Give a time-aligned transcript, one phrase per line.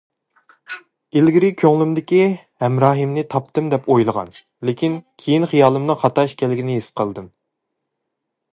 [1.19, 2.21] ئىلگىرى كۆڭلۈمدىكى
[2.63, 4.33] ھەمراھنى تاپتىم دەپ ئويلىغان،
[4.71, 7.29] لېكىن كېيىن خىيالىمنىڭ خاتا ئىكەنلىكىنى ھېس قىلدىم.